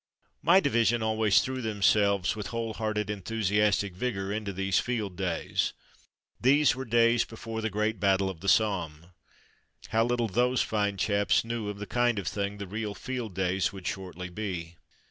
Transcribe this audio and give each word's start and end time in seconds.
My 0.41 0.59
division 0.59 1.03
always 1.03 1.41
threw 1.41 1.61
themselves 1.61 2.35
with 2.35 2.47
whole 2.47 2.73
hearted 2.73 3.11
enthusiastic 3.11 3.93
vigour 3.93 4.31
into 4.31 4.51
these 4.51 4.79
field 4.79 5.15
days. 5.15 5.73
These 6.39 6.75
were 6.75 6.85
days 6.85 7.23
before 7.23 7.61
the 7.61 7.69
great 7.69 7.99
battle 7.99 8.27
of 8.27 8.39
the 8.39 8.49
Somme. 8.49 9.11
How 9.89 10.03
little 10.03 10.27
those 10.27 10.63
fine 10.63 10.97
chaps 10.97 11.45
knew 11.45 11.69
of 11.69 11.77
the 11.77 11.85
kind 11.85 12.17
of 12.17 12.25
thing 12.27 12.57
the 12.57 12.65
real 12.65 12.95
field 12.95 13.35
days 13.35 13.71
would 13.71 13.85
shortly 13.85 14.29
be 14.29 14.75